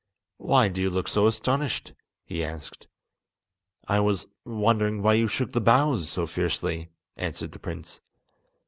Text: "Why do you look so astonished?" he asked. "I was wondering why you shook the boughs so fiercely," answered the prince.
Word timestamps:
"Why 0.39 0.67
do 0.67 0.81
you 0.81 0.89
look 0.89 1.07
so 1.07 1.27
astonished?" 1.27 1.93
he 2.25 2.43
asked. 2.43 2.87
"I 3.87 3.99
was 3.99 4.25
wondering 4.45 5.03
why 5.03 5.13
you 5.13 5.27
shook 5.27 5.51
the 5.51 5.61
boughs 5.61 6.09
so 6.09 6.25
fiercely," 6.25 6.89
answered 7.17 7.51
the 7.51 7.59
prince. 7.59 8.01